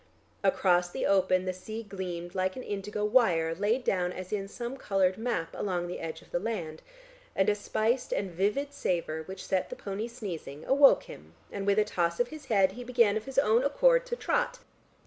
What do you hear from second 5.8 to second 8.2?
the edge of the land, and a spiced